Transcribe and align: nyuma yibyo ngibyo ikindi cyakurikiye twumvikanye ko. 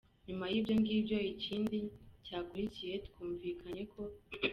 nyuma 0.27 0.45
yibyo 0.51 0.73
ngibyo 0.81 1.17
ikindi 1.33 1.77
cyakurikiye 2.25 2.95
twumvikanye 3.07 3.83
ko. 3.93 4.01